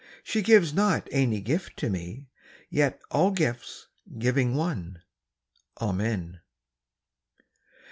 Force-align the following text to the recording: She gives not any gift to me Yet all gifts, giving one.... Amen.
She 0.23 0.41
gives 0.41 0.73
not 0.73 1.07
any 1.11 1.41
gift 1.41 1.77
to 1.77 1.89
me 1.91 2.25
Yet 2.71 2.99
all 3.11 3.29
gifts, 3.29 3.85
giving 4.17 4.55
one.... 4.55 5.03
Amen. 5.79 6.39